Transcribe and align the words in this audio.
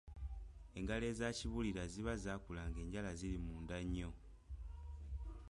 Engalo 0.77 1.05
eza 1.11 1.27
kibulira 1.37 1.83
ziba 1.93 2.13
zaakula 2.23 2.61
ng’enjala 2.69 3.09
ziri 3.19 3.37
munda 3.45 3.77
nnyo. 3.85 4.09